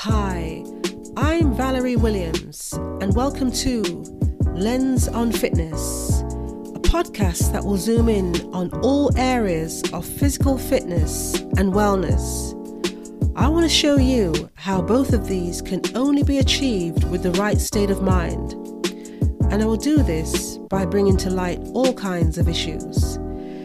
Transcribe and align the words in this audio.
Hi, 0.00 0.62
I'm 1.16 1.54
Valerie 1.54 1.96
Williams, 1.96 2.74
and 3.00 3.16
welcome 3.16 3.50
to 3.52 3.80
Lens 4.44 5.08
on 5.08 5.32
Fitness, 5.32 6.20
a 6.20 6.80
podcast 6.80 7.50
that 7.52 7.64
will 7.64 7.78
zoom 7.78 8.10
in 8.10 8.36
on 8.52 8.70
all 8.82 9.10
areas 9.16 9.82
of 9.94 10.04
physical 10.04 10.58
fitness 10.58 11.36
and 11.56 11.72
wellness. 11.72 12.52
I 13.36 13.48
want 13.48 13.64
to 13.64 13.70
show 13.70 13.96
you 13.96 14.50
how 14.54 14.82
both 14.82 15.14
of 15.14 15.28
these 15.28 15.62
can 15.62 15.80
only 15.94 16.22
be 16.22 16.40
achieved 16.40 17.10
with 17.10 17.22
the 17.22 17.32
right 17.32 17.58
state 17.58 17.88
of 17.88 18.02
mind. 18.02 18.52
And 19.50 19.62
I 19.62 19.64
will 19.64 19.78
do 19.78 20.02
this 20.02 20.58
by 20.68 20.84
bringing 20.84 21.16
to 21.16 21.30
light 21.30 21.58
all 21.72 21.94
kinds 21.94 22.36
of 22.36 22.50
issues 22.50 23.14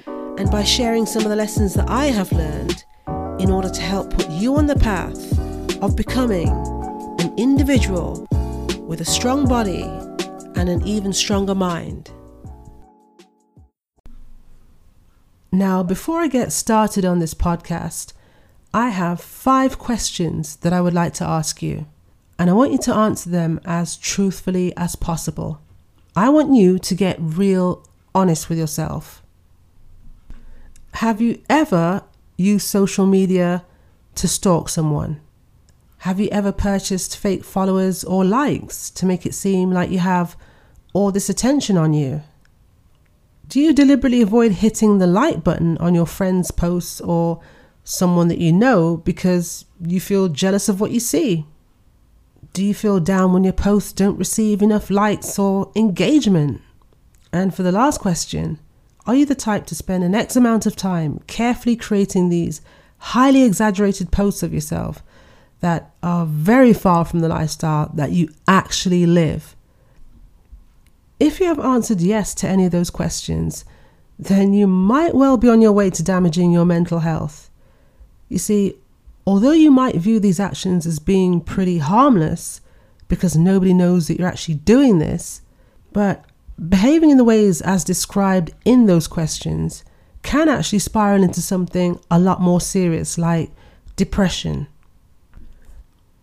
and 0.08 0.50
by 0.50 0.64
sharing 0.64 1.06
some 1.06 1.24
of 1.24 1.30
the 1.30 1.36
lessons 1.36 1.74
that 1.74 1.90
I 1.90 2.06
have 2.06 2.32
learned 2.32 2.86
in 3.38 3.52
order 3.52 3.70
to 3.70 3.82
help 3.82 4.12
put 4.12 4.30
you 4.30 4.56
on 4.56 4.68
the 4.68 4.78
path 4.78 5.31
of 5.82 5.96
becoming 5.96 6.50
an 7.20 7.34
individual 7.38 8.28
with 8.82 9.02
a 9.02 9.06
strong 9.06 9.48
body 9.48 9.84
and 10.56 10.70
an 10.70 10.86
even 10.86 11.14
stronger 11.14 11.56
mind. 11.56 12.12
Now, 15.52 15.84
before 15.84 16.22
I 16.22 16.28
get 16.28 16.52
started 16.52 17.06
on 17.06 17.20
this 17.20 17.34
podcast, 17.34 18.14
I 18.74 18.90
have 18.90 19.20
five 19.20 19.78
questions 19.78 20.56
that 20.58 20.72
I 20.72 20.80
would 20.80 20.94
like 20.94 21.14
to 21.16 21.26
ask 21.26 21.62
you, 21.62 21.88
and 22.40 22.50
I 22.50 22.54
want 22.54 22.72
you 22.72 22.78
to 22.80 22.96
answer 22.96 23.30
them 23.30 23.60
as 23.66 23.98
truthfully 23.98 24.76
as 24.78 24.96
possible. 24.96 25.62
I 26.16 26.30
want 26.30 26.54
you 26.54 26.80
to 26.80 26.96
get 26.96 27.18
real 27.20 27.86
honest 28.16 28.50
with 28.50 28.58
yourself. 28.58 29.22
Have 30.96 31.22
you 31.22 31.42
ever 31.50 32.04
used 32.38 32.68
social 32.68 33.06
media 33.06 33.66
to 34.16 34.28
stalk 34.28 34.70
someone? 34.70 35.22
Have 36.02 36.20
you 36.20 36.30
ever 36.32 36.52
purchased 36.52 37.16
fake 37.16 37.44
followers 37.44 38.04
or 38.04 38.26
likes 38.26 38.90
to 38.90 39.06
make 39.06 39.24
it 39.24 39.36
seem 39.36 39.70
like 39.70 39.92
you 39.92 40.00
have 40.00 40.36
all 40.94 41.12
this 41.12 41.30
attention 41.30 41.78
on 41.78 41.94
you? 41.94 42.24
Do 43.48 43.60
you 43.60 43.72
deliberately 43.72 44.24
avoid 44.24 44.54
hitting 44.54 44.98
the 44.98 45.06
like 45.06 45.44
button 45.44 45.78
on 45.78 45.94
your 45.94 46.08
friend's 46.08 46.50
posts 46.50 47.02
or 47.02 47.40
someone 47.84 48.30
that 48.30 48.40
you 48.40 48.52
know 48.52 48.98
because 48.98 49.66
you 49.80 50.02
feel 50.02 50.28
jealous 50.28 50.68
of 50.68 50.82
what 50.82 50.90
you 50.90 51.00
see? 51.00 51.46
Do 52.54 52.66
you 52.66 52.74
feel 52.74 53.00
down 53.00 53.32
when 53.32 53.44
your 53.44 53.54
posts 53.54 53.94
don't 53.94 54.18
receive 54.18 54.64
enough 54.64 54.90
likes 54.90 55.38
or 55.38 55.72
engagement? 55.76 56.62
And 57.32 57.54
for 57.54 57.62
the 57.62 57.72
last 57.72 58.02
question, 58.02 58.58
are 59.06 59.14
you 59.14 59.28
the 59.28 59.36
type 59.36 59.68
to 59.68 59.76
spend 59.76 60.04
an 60.04 60.16
X 60.16 60.36
amount 60.36 60.66
of 60.66 60.76
time 60.76 61.20
carefully 61.28 61.76
creating 61.76 62.30
these 62.30 62.60
highly 62.98 63.44
exaggerated 63.44 64.12
posts 64.12 64.42
of 64.42 64.52
yourself 64.52 65.04
that 65.62 65.92
are 66.04 66.26
very 66.26 66.74
far 66.74 67.06
from 67.06 67.20
the 67.20 67.30
lifestyle 67.30 67.92
that 67.94 68.12
you 68.12 68.30
actually 68.48 69.06
live? 69.06 69.56
If 71.20 71.40
you 71.40 71.46
have 71.46 71.60
answered 71.60 72.02
yes 72.02 72.34
to 72.36 72.48
any 72.48 72.66
of 72.66 72.72
those 72.72 72.90
questions, 72.90 73.64
then 74.18 74.54
you 74.54 74.68
might 74.68 75.16
well 75.16 75.38
be 75.38 75.50
on 75.50 75.62
your 75.62 75.72
way 75.72 75.90
to 75.90 76.04
damaging 76.04 76.52
your 76.52 76.66
mental 76.66 77.00
health. 77.00 77.50
You 78.28 78.38
see, 78.38 78.76
although 79.26 79.52
you 79.52 79.72
might 79.72 79.96
view 79.96 80.20
these 80.20 80.40
actions 80.40 80.86
as 80.86 81.00
being 81.00 81.42
pretty 81.42 81.80
harmless 81.80 82.62
because 83.08 83.36
nobody 83.36 83.74
knows 83.74 84.08
that 84.08 84.18
you're 84.18 84.28
actually 84.28 84.56
doing 84.56 85.00
this, 85.00 85.42
but 85.92 86.26
behaving 86.70 87.10
in 87.10 87.18
the 87.18 87.24
ways 87.24 87.62
as 87.62 87.84
described 87.84 88.52
in 88.66 88.86
those 88.86 89.08
questions 89.08 89.84
can 90.24 90.48
actually 90.48 90.80
spiral 90.80 91.24
into 91.24 91.42
something 91.42 92.00
a 92.10 92.20
lot 92.20 92.40
more 92.40 92.62
serious 92.62 93.18
like 93.18 93.52
depression, 93.96 94.68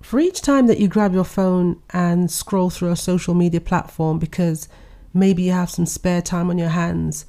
for 0.01 0.21
each 0.21 0.41
time 0.41 0.67
that 0.67 0.79
you 0.79 0.89
grab 0.89 1.13
your 1.13 1.25
phone 1.25 1.81
and 1.91 2.31
scroll 2.31 2.71
through 2.71 2.91
a 2.91 2.97
social 2.97 3.35
media 3.35 3.61
platform 3.61 4.19
because 4.19 4.69
maybe 5.13 5.43
you 5.43 5.53
have 5.53 5.71
some 5.71 5.87
spare 5.87 6.23
time 6.23 6.51
on 6.51 6.59
your 6.59 6.69
hands 6.69 7.27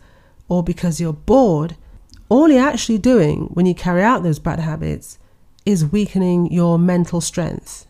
or 0.47 0.63
because 0.63 0.99
you're 0.99 1.13
bored, 1.13 1.75
all 2.27 2.49
you're 2.49 2.67
actually 2.67 2.97
doing 2.97 3.49
when 3.53 3.66
you 3.66 3.73
carry 3.73 4.03
out 4.03 4.23
those 4.23 4.39
bad 4.39 4.59
habits 4.59 5.17
is 5.66 5.85
weakening 5.85 6.51
your 6.51 6.77
mental 6.79 7.21
strength. 7.21 7.85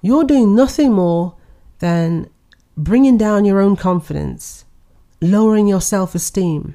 You're 0.00 0.24
doing 0.24 0.54
nothing 0.54 0.92
more 0.92 1.36
than 1.78 2.28
bringing 2.76 3.16
down 3.16 3.44
your 3.44 3.60
own 3.60 3.76
confidence, 3.76 4.64
lowering 5.20 5.68
your 5.68 5.80
self 5.80 6.14
esteem. 6.14 6.74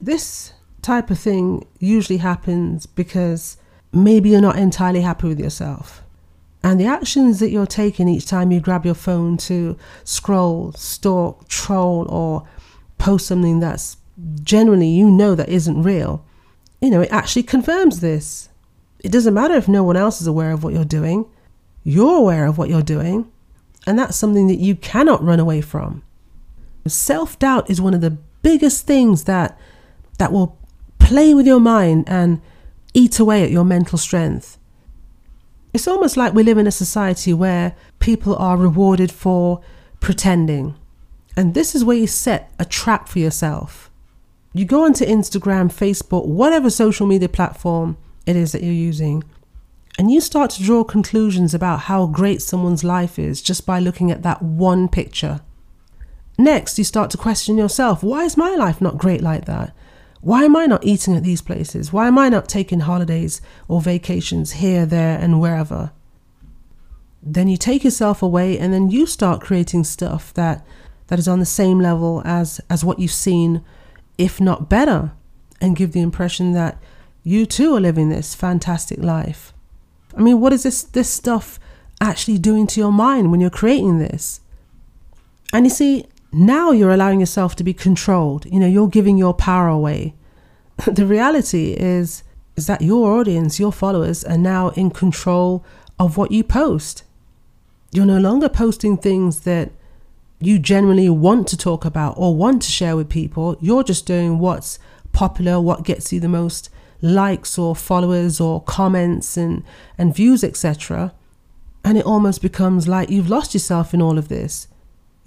This 0.00 0.52
type 0.80 1.10
of 1.10 1.18
thing 1.18 1.66
usually 1.78 2.18
happens 2.18 2.86
because 2.86 3.56
maybe 3.92 4.30
you're 4.30 4.40
not 4.40 4.56
entirely 4.56 5.00
happy 5.00 5.28
with 5.28 5.40
yourself. 5.40 6.02
And 6.62 6.80
the 6.80 6.86
actions 6.86 7.38
that 7.38 7.50
you're 7.50 7.66
taking 7.66 8.08
each 8.08 8.26
time 8.26 8.50
you 8.50 8.60
grab 8.60 8.84
your 8.84 8.94
phone 8.94 9.36
to 9.38 9.76
scroll, 10.04 10.72
stalk, 10.72 11.48
troll, 11.48 12.06
or 12.08 12.46
post 12.98 13.26
something 13.26 13.60
that's 13.60 13.96
generally 14.42 14.88
you 14.88 15.10
know 15.10 15.34
that 15.34 15.48
isn't 15.48 15.82
real, 15.82 16.24
you 16.80 16.90
know, 16.90 17.00
it 17.00 17.12
actually 17.12 17.44
confirms 17.44 18.00
this. 18.00 18.48
It 19.00 19.12
doesn't 19.12 19.34
matter 19.34 19.54
if 19.54 19.68
no 19.68 19.84
one 19.84 19.96
else 19.96 20.20
is 20.20 20.26
aware 20.26 20.52
of 20.52 20.64
what 20.64 20.74
you're 20.74 20.84
doing, 20.84 21.26
you're 21.84 22.16
aware 22.16 22.46
of 22.46 22.58
what 22.58 22.68
you're 22.68 22.82
doing, 22.82 23.30
and 23.86 23.98
that's 23.98 24.16
something 24.16 24.48
that 24.48 24.58
you 24.58 24.74
cannot 24.74 25.22
run 25.22 25.40
away 25.40 25.60
from. 25.60 26.02
Self 26.86 27.38
doubt 27.38 27.70
is 27.70 27.80
one 27.80 27.94
of 27.94 28.00
the 28.00 28.16
biggest 28.42 28.86
things 28.86 29.24
that 29.24 29.58
that 30.18 30.32
will 30.32 30.58
play 30.98 31.32
with 31.32 31.46
your 31.46 31.60
mind 31.60 32.04
and 32.08 32.40
eat 32.92 33.18
away 33.18 33.44
at 33.44 33.50
your 33.50 33.64
mental 33.64 33.98
strength. 33.98 34.57
It's 35.78 35.86
almost 35.86 36.16
like 36.16 36.34
we 36.34 36.42
live 36.42 36.58
in 36.58 36.66
a 36.66 36.72
society 36.72 37.32
where 37.32 37.76
people 38.00 38.34
are 38.34 38.56
rewarded 38.56 39.12
for 39.12 39.60
pretending. 40.00 40.74
And 41.36 41.54
this 41.54 41.76
is 41.76 41.84
where 41.84 41.96
you 41.96 42.08
set 42.08 42.52
a 42.58 42.64
trap 42.64 43.08
for 43.08 43.20
yourself. 43.20 43.88
You 44.52 44.64
go 44.64 44.84
onto 44.84 45.04
Instagram, 45.04 45.72
Facebook, 45.72 46.26
whatever 46.26 46.68
social 46.68 47.06
media 47.06 47.28
platform 47.28 47.96
it 48.26 48.34
is 48.34 48.50
that 48.50 48.64
you're 48.64 48.72
using, 48.72 49.22
and 49.96 50.10
you 50.10 50.20
start 50.20 50.50
to 50.50 50.64
draw 50.64 50.82
conclusions 50.82 51.54
about 51.54 51.82
how 51.82 52.06
great 52.06 52.42
someone's 52.42 52.82
life 52.82 53.16
is 53.16 53.40
just 53.40 53.64
by 53.64 53.78
looking 53.78 54.10
at 54.10 54.24
that 54.24 54.42
one 54.42 54.88
picture. 54.88 55.42
Next, 56.36 56.76
you 56.78 56.82
start 56.82 57.08
to 57.12 57.16
question 57.16 57.56
yourself 57.56 58.02
why 58.02 58.24
is 58.24 58.36
my 58.36 58.56
life 58.56 58.80
not 58.80 58.98
great 58.98 59.20
like 59.20 59.44
that? 59.44 59.72
Why 60.20 60.44
am 60.44 60.56
I 60.56 60.66
not 60.66 60.84
eating 60.84 61.16
at 61.16 61.22
these 61.22 61.42
places? 61.42 61.92
Why 61.92 62.08
am 62.08 62.18
I 62.18 62.28
not 62.28 62.48
taking 62.48 62.80
holidays 62.80 63.40
or 63.68 63.80
vacations 63.80 64.52
here, 64.52 64.84
there, 64.84 65.18
and 65.18 65.40
wherever? 65.40 65.92
Then 67.22 67.48
you 67.48 67.56
take 67.56 67.84
yourself 67.84 68.22
away 68.22 68.58
and 68.58 68.72
then 68.72 68.90
you 68.90 69.06
start 69.06 69.40
creating 69.40 69.84
stuff 69.84 70.32
that, 70.34 70.66
that 71.08 71.18
is 71.18 71.28
on 71.28 71.38
the 71.38 71.46
same 71.46 71.80
level 71.80 72.22
as, 72.24 72.60
as 72.68 72.84
what 72.84 72.98
you've 72.98 73.10
seen, 73.10 73.64
if 74.16 74.40
not 74.40 74.68
better, 74.68 75.12
and 75.60 75.76
give 75.76 75.92
the 75.92 76.00
impression 76.00 76.52
that 76.52 76.78
you 77.22 77.46
too 77.46 77.76
are 77.76 77.80
living 77.80 78.08
this 78.08 78.34
fantastic 78.34 78.98
life. 78.98 79.52
I 80.16 80.20
mean, 80.20 80.40
what 80.40 80.52
is 80.52 80.62
this, 80.62 80.82
this 80.82 81.10
stuff 81.10 81.60
actually 82.00 82.38
doing 82.38 82.66
to 82.68 82.80
your 82.80 82.92
mind 82.92 83.30
when 83.30 83.40
you're 83.40 83.50
creating 83.50 83.98
this? 83.98 84.40
And 85.52 85.66
you 85.66 85.70
see, 85.70 86.06
now 86.32 86.70
you're 86.70 86.90
allowing 86.90 87.20
yourself 87.20 87.56
to 87.56 87.64
be 87.64 87.72
controlled. 87.72 88.44
You 88.46 88.60
know, 88.60 88.66
you're 88.66 88.88
giving 88.88 89.16
your 89.16 89.34
power 89.34 89.68
away. 89.68 90.14
the 90.86 91.06
reality 91.06 91.72
is 91.72 92.22
is 92.56 92.66
that 92.66 92.82
your 92.82 93.12
audience, 93.20 93.60
your 93.60 93.70
followers 93.70 94.24
are 94.24 94.36
now 94.36 94.70
in 94.70 94.90
control 94.90 95.64
of 95.96 96.16
what 96.16 96.32
you 96.32 96.42
post. 96.42 97.04
You're 97.92 98.04
no 98.04 98.18
longer 98.18 98.48
posting 98.48 98.96
things 98.96 99.42
that 99.42 99.70
you 100.40 100.58
generally 100.58 101.08
want 101.08 101.46
to 101.48 101.56
talk 101.56 101.84
about 101.84 102.14
or 102.16 102.34
want 102.34 102.62
to 102.62 102.70
share 102.70 102.96
with 102.96 103.08
people. 103.08 103.56
You're 103.60 103.84
just 103.84 104.06
doing 104.06 104.40
what's 104.40 104.80
popular, 105.12 105.60
what 105.60 105.84
gets 105.84 106.12
you 106.12 106.18
the 106.18 106.28
most 106.28 106.68
likes 107.00 107.58
or 107.58 107.76
followers 107.76 108.40
or 108.40 108.62
comments 108.62 109.36
and, 109.36 109.62
and 109.96 110.14
views, 110.14 110.42
etc. 110.42 111.14
And 111.84 111.96
it 111.96 112.04
almost 112.04 112.42
becomes 112.42 112.88
like 112.88 113.08
you've 113.08 113.30
lost 113.30 113.54
yourself 113.54 113.94
in 113.94 114.02
all 114.02 114.18
of 114.18 114.28
this. 114.28 114.66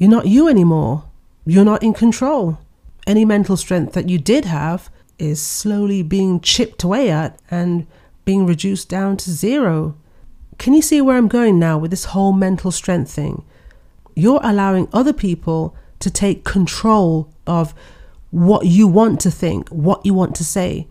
You're 0.02 0.10
not 0.10 0.26
you 0.26 0.48
anymore. 0.48 1.04
You're 1.46 1.64
not 1.64 1.84
in 1.84 1.94
control. 1.94 2.58
Any 3.06 3.24
mental 3.24 3.56
strength 3.56 3.94
that 3.94 4.10
you 4.10 4.18
did 4.18 4.46
have 4.46 4.90
is 5.20 5.40
slowly 5.40 6.02
being 6.02 6.40
chipped 6.40 6.82
away 6.82 7.12
at 7.12 7.38
and 7.52 7.86
being 8.26 8.48
reduced 8.48 8.90
down 8.90 9.16
to 9.18 9.30
zero. 9.30 9.96
Can 10.58 10.74
you 10.74 10.82
see 10.82 11.02
where 11.02 11.18
I'm 11.18 11.28
going 11.28 11.60
now 11.60 11.78
with 11.78 11.92
this 11.92 12.06
whole 12.06 12.34
mental 12.34 12.72
strength 12.72 13.12
thing? 13.12 13.46
You're 14.16 14.40
allowing 14.42 14.88
other 14.92 15.14
people 15.14 15.76
to 16.00 16.10
take 16.10 16.44
control 16.44 17.32
of 17.46 17.76
what 18.32 18.66
you 18.66 18.88
want 18.88 19.20
to 19.20 19.30
think, 19.30 19.70
what 19.70 20.04
you 20.04 20.16
want 20.16 20.34
to 20.38 20.44
say. 20.44 20.88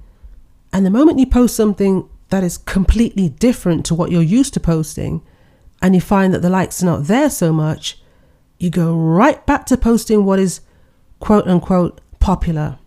And 0.73 0.87
the 0.87 0.91
moment 0.91 1.19
you 1.19 1.27
post 1.27 1.57
something 1.57 2.09
that 2.29 2.45
is 2.45 2.59
completely 2.59 3.29
different 3.29 3.85
to 3.87 3.95
what 3.97 4.13
you're 4.13 4.23
used 4.23 4.55
to 4.55 4.61
posting, 4.61 5.21
and 5.83 5.97
you 5.97 6.01
find 6.01 6.33
that 6.33 6.43
the 6.43 6.49
likes 6.49 6.81
are 6.81 6.87
not 6.87 7.09
there 7.09 7.29
so 7.29 7.53
much, 7.53 8.01
you 8.61 8.71
go 8.71 8.95
right 8.95 9.45
back 9.47 9.67
to 9.67 9.77
posting 9.77 10.25
what 10.25 10.39
is 10.39 10.61
quote 11.19 11.49
unquote 11.49 12.01
popular. 12.21 12.79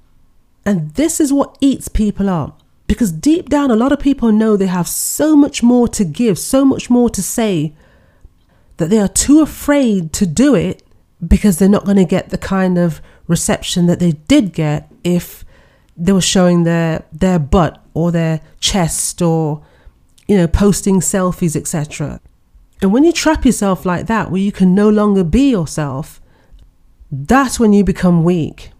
And 0.66 0.94
this 0.94 1.20
is 1.20 1.34
what 1.34 1.58
eats 1.60 1.90
people 1.90 2.30
up 2.30 2.62
Because 2.88 3.12
deep 3.12 3.50
down, 3.50 3.72
a 3.72 3.76
lot 3.76 3.92
of 3.92 4.00
people 4.00 4.32
know 4.32 4.56
they 4.56 4.68
have 4.68 4.88
so 4.88 5.36
much 5.36 5.62
more 5.62 5.88
to 5.90 6.06
give, 6.06 6.40
so 6.40 6.64
much 6.64 6.90
more 6.90 7.10
to 7.10 7.22
say, 7.22 7.74
that 8.78 8.90
they 8.90 9.00
are 9.00 9.08
too 9.08 9.42
afraid 9.42 10.14
to 10.14 10.26
do 10.26 10.56
it 10.56 10.84
because 11.26 11.58
they're 11.58 11.70
not 11.70 11.86
going 11.86 11.98
to 11.98 12.06
get 12.06 12.30
the 12.30 12.38
kind 12.38 12.78
of 12.78 13.02
reception 13.28 13.88
that 13.88 14.00
they 14.00 14.12
did 14.12 14.54
get 14.54 14.92
if 15.04 15.44
they 15.96 16.12
were 16.12 16.22
showing 16.22 16.64
their 16.64 17.06
their 17.12 17.40
butt 17.40 17.82
or 17.94 18.12
their 18.12 18.42
chest 18.60 19.22
or 19.22 19.64
you 20.28 20.36
know 20.36 20.48
posting 20.48 21.00
selfies 21.00 21.56
etc 21.56 22.20
and 22.84 22.94
when 22.94 23.04
you 23.04 23.12
trap 23.12 23.46
yourself 23.46 23.86
like 23.86 24.08
that 24.08 24.30
where 24.30 24.42
you 24.42 24.52
can 24.52 24.76
no 24.76 24.90
longer 24.90 25.24
be 25.24 25.50
yourself 25.50 26.22
that's 27.16 27.60
when 27.60 27.74
you 27.74 27.84
become 27.84 28.24
weak. 28.24 28.72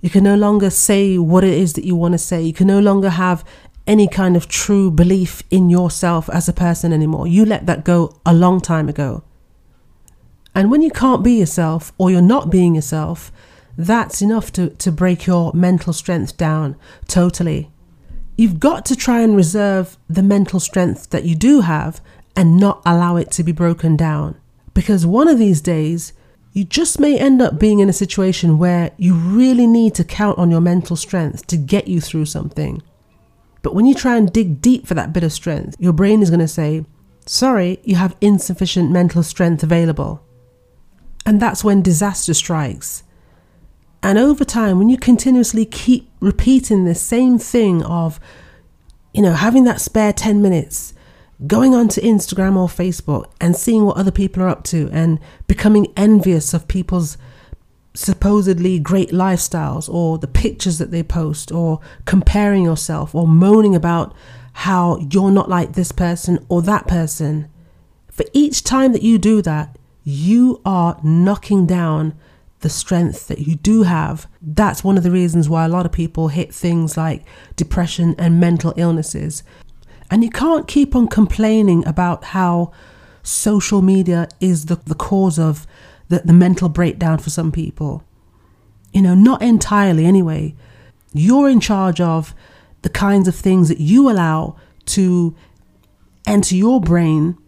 You 0.00 0.08
can 0.08 0.22
no 0.22 0.36
longer 0.36 0.70
say 0.70 1.18
what 1.18 1.42
it 1.42 1.54
is 1.54 1.72
that 1.72 1.84
you 1.84 1.96
want 1.96 2.12
to 2.12 2.18
say. 2.18 2.40
You 2.40 2.52
can 2.52 2.68
no 2.68 2.78
longer 2.78 3.10
have 3.10 3.44
any 3.84 4.06
kind 4.06 4.36
of 4.36 4.46
true 4.46 4.92
belief 4.92 5.42
in 5.50 5.70
yourself 5.70 6.30
as 6.30 6.48
a 6.48 6.52
person 6.52 6.92
anymore. 6.92 7.26
You 7.26 7.44
let 7.44 7.66
that 7.66 7.84
go 7.84 8.20
a 8.24 8.32
long 8.32 8.60
time 8.60 8.88
ago. 8.88 9.24
And 10.54 10.70
when 10.70 10.82
you 10.82 10.90
can't 10.90 11.24
be 11.24 11.32
yourself 11.32 11.92
or 11.98 12.12
you're 12.12 12.22
not 12.22 12.50
being 12.50 12.76
yourself 12.76 13.32
that's 13.76 14.22
enough 14.22 14.52
to, 14.52 14.70
to 14.70 14.92
break 14.92 15.26
your 15.26 15.52
mental 15.52 15.92
strength 15.92 16.36
down 16.36 16.76
totally. 17.08 17.72
You've 18.36 18.60
got 18.60 18.86
to 18.86 18.94
try 18.94 19.20
and 19.20 19.34
reserve 19.34 19.96
the 20.08 20.22
mental 20.22 20.60
strength 20.60 21.10
that 21.10 21.24
you 21.24 21.34
do 21.34 21.62
have 21.62 22.00
and 22.36 22.56
not 22.56 22.82
allow 22.84 23.16
it 23.16 23.30
to 23.32 23.42
be 23.42 23.52
broken 23.52 23.96
down. 23.96 24.36
Because 24.72 25.06
one 25.06 25.28
of 25.28 25.38
these 25.38 25.60
days, 25.60 26.12
you 26.52 26.64
just 26.64 27.00
may 27.00 27.18
end 27.18 27.42
up 27.42 27.58
being 27.58 27.80
in 27.80 27.88
a 27.88 27.92
situation 27.92 28.58
where 28.58 28.92
you 28.96 29.14
really 29.14 29.66
need 29.66 29.94
to 29.96 30.04
count 30.04 30.38
on 30.38 30.50
your 30.50 30.60
mental 30.60 30.96
strength 30.96 31.46
to 31.48 31.56
get 31.56 31.88
you 31.88 32.00
through 32.00 32.26
something. 32.26 32.82
But 33.62 33.74
when 33.74 33.86
you 33.86 33.94
try 33.94 34.16
and 34.16 34.32
dig 34.32 34.60
deep 34.60 34.86
for 34.86 34.94
that 34.94 35.12
bit 35.12 35.24
of 35.24 35.32
strength, 35.32 35.76
your 35.78 35.92
brain 35.92 36.22
is 36.22 36.30
going 36.30 36.40
to 36.40 36.48
say, 36.48 36.84
Sorry, 37.26 37.80
you 37.84 37.96
have 37.96 38.16
insufficient 38.20 38.90
mental 38.90 39.22
strength 39.22 39.62
available. 39.62 40.22
And 41.24 41.40
that's 41.40 41.64
when 41.64 41.80
disaster 41.80 42.34
strikes. 42.34 43.02
And 44.02 44.18
over 44.18 44.44
time, 44.44 44.78
when 44.78 44.90
you 44.90 44.98
continuously 44.98 45.64
keep 45.64 46.10
repeating 46.20 46.84
the 46.84 46.94
same 46.94 47.38
thing 47.38 47.82
of, 47.82 48.20
you 49.14 49.22
know, 49.22 49.32
having 49.32 49.64
that 49.64 49.80
spare 49.80 50.12
10 50.12 50.42
minutes, 50.42 50.92
going 51.46 51.74
onto 51.74 52.00
Instagram 52.00 52.56
or 52.56 52.68
Facebook 52.68 53.30
and 53.40 53.56
seeing 53.56 53.84
what 53.84 53.96
other 53.96 54.10
people 54.10 54.42
are 54.42 54.48
up 54.48 54.64
to 54.64 54.88
and 54.92 55.18
becoming 55.46 55.92
envious 55.96 56.54
of 56.54 56.68
people's 56.68 57.18
supposedly 57.94 58.78
great 58.78 59.10
lifestyles 59.10 59.88
or 59.88 60.18
the 60.18 60.26
pictures 60.26 60.78
that 60.78 60.90
they 60.90 61.02
post 61.02 61.52
or 61.52 61.80
comparing 62.04 62.64
yourself 62.64 63.14
or 63.14 63.26
moaning 63.26 63.74
about 63.74 64.14
how 64.54 64.98
you're 65.10 65.30
not 65.30 65.48
like 65.48 65.72
this 65.72 65.92
person 65.92 66.44
or 66.48 66.62
that 66.62 66.86
person. 66.86 67.48
For 68.10 68.24
each 68.32 68.62
time 68.62 68.92
that 68.92 69.02
you 69.02 69.18
do 69.18 69.42
that, 69.42 69.76
you 70.04 70.60
are 70.64 70.98
knocking 71.02 71.66
down 71.66 72.14
the 72.60 72.70
strength 72.70 73.28
that 73.28 73.40
you 73.40 73.56
do 73.56 73.82
have. 73.82 74.26
That's 74.40 74.84
one 74.84 74.96
of 74.96 75.02
the 75.02 75.10
reasons 75.10 75.48
why 75.48 75.64
a 75.64 75.68
lot 75.68 75.86
of 75.86 75.92
people 75.92 76.28
hit 76.28 76.54
things 76.54 76.96
like 76.96 77.24
depression 77.56 78.14
and 78.18 78.40
mental 78.40 78.72
illnesses. 78.76 79.42
And 80.10 80.22
you 80.22 80.30
can't 80.30 80.68
keep 80.68 80.94
on 80.94 81.08
complaining 81.08 81.86
about 81.86 82.24
how 82.24 82.72
social 83.22 83.82
media 83.82 84.28
is 84.40 84.66
the, 84.66 84.76
the 84.76 84.94
cause 84.94 85.38
of 85.38 85.66
the, 86.08 86.20
the 86.24 86.32
mental 86.32 86.68
breakdown 86.68 87.18
for 87.18 87.30
some 87.30 87.50
people. 87.50 88.04
You 88.92 89.02
know, 89.02 89.14
not 89.14 89.42
entirely 89.42 90.04
anyway. 90.04 90.54
You're 91.12 91.48
in 91.48 91.60
charge 91.60 92.00
of 92.00 92.34
the 92.82 92.90
kinds 92.90 93.26
of 93.26 93.34
things 93.34 93.68
that 93.68 93.80
you 93.80 94.10
allow 94.10 94.56
to 94.86 95.34
enter 96.26 96.54
your 96.54 96.80
brain 96.80 97.38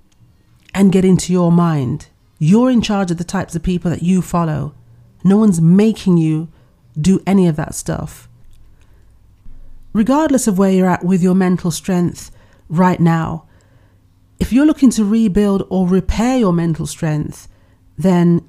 and 0.75 0.93
get 0.93 1.05
into 1.05 1.33
your 1.33 1.53
mind. 1.53 2.09
You're 2.39 2.71
in 2.71 2.83
charge 2.83 3.11
of 3.11 3.19
the 3.19 3.25
types 3.25 3.55
of 3.55 3.63
people 3.63 3.91
that 3.91 4.03
you 4.03 4.23
follow. 4.23 4.75
No 5.25 5.37
one's 5.37 5.61
making 5.61 6.19
you 6.19 6.49
do 6.99 7.23
any 7.27 7.47
of 7.47 7.57
that 7.57 7.75
stuff. 7.75 8.29
Regardless 9.93 10.47
of 10.47 10.59
where 10.59 10.71
you're 10.71 10.89
at 10.89 11.05
with 11.05 11.23
your 11.23 11.35
mental 11.35 11.71
strength 11.71 12.31
right 12.69 13.01
now, 13.01 13.47
if 14.39 14.53
you're 14.53 14.67
looking 14.67 14.91
to 14.91 15.05
rebuild 15.05 15.67
or 15.71 15.89
repair 15.89 16.39
your 16.39 16.53
mental 16.53 16.87
strength, 16.87 17.49
then 17.97 18.49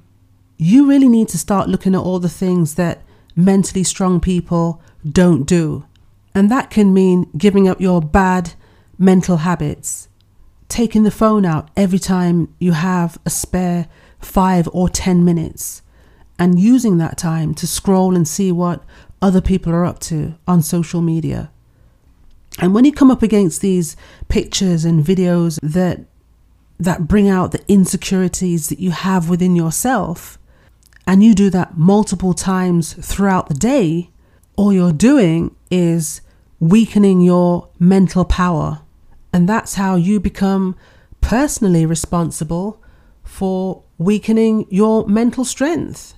you 0.58 0.88
really 0.88 1.08
need 1.08 1.28
to 1.28 1.38
start 1.38 1.68
looking 1.68 1.94
at 1.94 2.00
all 2.00 2.18
the 2.18 2.28
things 2.28 2.74
that 2.74 3.02
mentally 3.36 3.84
strong 3.84 4.20
people 4.20 4.82
don't 5.08 5.44
do. 5.44 5.86
And 6.34 6.50
that 6.50 6.70
can 6.70 6.92
mean 6.92 7.30
giving 7.36 7.68
up 7.68 7.80
your 7.80 8.00
bad 8.02 8.54
mental 8.98 9.38
habits, 9.38 10.08
taking 10.68 11.04
the 11.04 11.10
phone 11.10 11.46
out 11.46 11.70
every 11.76 11.98
time 11.98 12.54
you 12.58 12.72
have 12.72 13.18
a 13.24 13.30
spare 13.30 13.88
five 14.18 14.68
or 14.72 14.88
10 14.88 15.24
minutes, 15.24 15.82
and 16.38 16.60
using 16.60 16.98
that 16.98 17.16
time 17.16 17.54
to 17.54 17.66
scroll 17.66 18.14
and 18.14 18.26
see 18.26 18.52
what 18.52 18.84
other 19.22 19.40
people 19.40 19.72
are 19.72 19.84
up 19.84 19.98
to 20.00 20.34
on 20.46 20.60
social 20.62 21.00
media. 21.00 21.50
And 22.58 22.74
when 22.74 22.84
you 22.84 22.92
come 22.92 23.10
up 23.10 23.22
against 23.22 23.60
these 23.60 23.96
pictures 24.28 24.84
and 24.84 25.04
videos 25.04 25.58
that 25.62 26.00
that 26.80 27.08
bring 27.08 27.28
out 27.28 27.50
the 27.50 27.62
insecurities 27.66 28.68
that 28.68 28.78
you 28.78 28.92
have 28.92 29.28
within 29.28 29.56
yourself, 29.56 30.38
and 31.08 31.24
you 31.24 31.34
do 31.34 31.50
that 31.50 31.76
multiple 31.76 32.34
times 32.34 32.92
throughout 32.92 33.48
the 33.48 33.54
day, 33.54 34.10
all 34.56 34.72
you're 34.72 34.92
doing 34.92 35.56
is 35.70 36.20
weakening 36.60 37.20
your 37.20 37.68
mental 37.78 38.24
power. 38.24 38.82
And 39.32 39.48
that's 39.48 39.74
how 39.74 39.96
you 39.96 40.20
become 40.20 40.76
personally 41.20 41.84
responsible 41.84 42.82
for 43.24 43.82
weakening 43.98 44.66
your 44.70 45.06
mental 45.06 45.44
strength. 45.44 46.14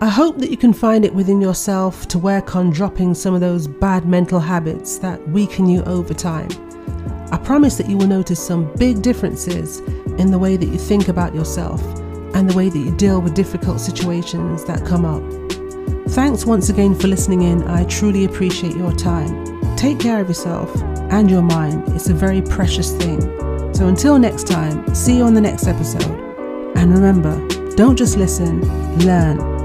I 0.00 0.08
hope 0.08 0.38
that 0.38 0.50
you 0.50 0.56
can 0.56 0.72
find 0.72 1.04
it 1.04 1.12
within 1.12 1.40
yourself 1.40 2.06
to 2.08 2.20
work 2.20 2.54
on 2.54 2.70
dropping 2.70 3.14
some 3.14 3.34
of 3.34 3.40
those 3.40 3.66
bad 3.66 4.06
mental 4.06 4.38
habits 4.38 4.96
that 4.98 5.28
weaken 5.30 5.68
you 5.68 5.82
over 5.82 6.14
time. 6.14 6.48
I 7.32 7.36
promise 7.36 7.76
that 7.78 7.90
you 7.90 7.96
will 7.96 8.06
notice 8.06 8.38
some 8.38 8.72
big 8.76 9.02
differences 9.02 9.80
in 10.20 10.30
the 10.30 10.38
way 10.38 10.56
that 10.56 10.68
you 10.68 10.78
think 10.78 11.08
about 11.08 11.34
yourself 11.34 11.82
and 12.32 12.48
the 12.48 12.56
way 12.56 12.68
that 12.68 12.78
you 12.78 12.94
deal 12.96 13.20
with 13.20 13.34
difficult 13.34 13.80
situations 13.80 14.64
that 14.66 14.86
come 14.86 15.04
up. 15.04 15.22
Thanks 16.12 16.46
once 16.46 16.68
again 16.68 16.94
for 16.94 17.08
listening 17.08 17.42
in. 17.42 17.66
I 17.66 17.82
truly 17.86 18.24
appreciate 18.24 18.76
your 18.76 18.92
time. 18.92 19.76
Take 19.76 19.98
care 19.98 20.20
of 20.20 20.28
yourself 20.28 20.80
and 21.10 21.28
your 21.28 21.42
mind. 21.42 21.82
It's 21.96 22.08
a 22.08 22.14
very 22.14 22.40
precious 22.40 22.92
thing. 22.92 23.20
So 23.74 23.88
until 23.88 24.16
next 24.16 24.46
time, 24.46 24.94
see 24.94 25.16
you 25.16 25.24
on 25.24 25.34
the 25.34 25.40
next 25.40 25.66
episode. 25.66 26.20
And 26.76 26.92
remember, 26.92 27.34
don't 27.74 27.96
just 27.96 28.16
listen, 28.16 28.60
learn 29.04 29.57